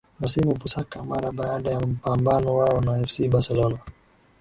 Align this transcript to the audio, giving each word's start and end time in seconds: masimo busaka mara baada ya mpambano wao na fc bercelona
masimo 0.19 0.51
busaka 0.61 1.03
mara 1.03 1.31
baada 1.31 1.71
ya 1.71 1.79
mpambano 1.79 2.55
wao 2.57 2.81
na 2.81 3.07
fc 3.07 3.27
bercelona 3.31 3.77